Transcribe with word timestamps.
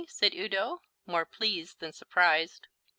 said 0.07 0.33
Udo, 0.33 0.81
more 1.05 1.27
pleased 1.27 1.79
than 1.79 1.93
surprised. 1.93 2.65